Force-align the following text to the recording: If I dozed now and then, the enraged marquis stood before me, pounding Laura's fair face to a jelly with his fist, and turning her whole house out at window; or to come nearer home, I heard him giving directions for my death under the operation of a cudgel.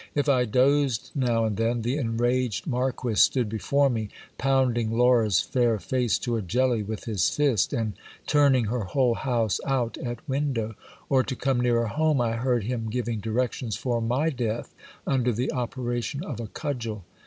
If 0.15 0.27
I 0.27 0.45
dozed 0.45 1.11
now 1.13 1.45
and 1.45 1.57
then, 1.57 1.83
the 1.83 1.97
enraged 1.97 2.65
marquis 2.65 3.13
stood 3.17 3.47
before 3.47 3.87
me, 3.87 4.09
pounding 4.39 4.89
Laura's 4.97 5.41
fair 5.41 5.77
face 5.77 6.17
to 6.25 6.37
a 6.37 6.41
jelly 6.41 6.81
with 6.81 7.03
his 7.03 7.29
fist, 7.29 7.71
and 7.71 7.93
turning 8.25 8.65
her 8.65 8.85
whole 8.85 9.13
house 9.13 9.59
out 9.63 9.99
at 9.99 10.27
window; 10.27 10.73
or 11.07 11.21
to 11.21 11.35
come 11.35 11.59
nearer 11.61 11.85
home, 11.85 12.19
I 12.19 12.31
heard 12.35 12.63
him 12.63 12.89
giving 12.89 13.19
directions 13.19 13.75
for 13.75 14.01
my 14.01 14.31
death 14.31 14.73
under 15.05 15.31
the 15.31 15.51
operation 15.51 16.23
of 16.25 16.39
a 16.39 16.47
cudgel. 16.47 17.03